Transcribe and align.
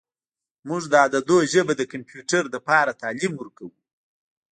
موږ 0.67 0.81
د 0.87 0.93
عددونو 1.05 1.49
ژبه 1.53 1.73
د 1.77 1.81
کمپیوټر 1.93 2.43
لپاره 2.55 2.97
تعلیم 3.01 3.33
ورکوو. 3.37 3.75